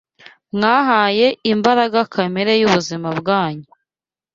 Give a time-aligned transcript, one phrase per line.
[0.55, 3.69] Mwahaye imbaraga kamere y’ubuzima bwanyu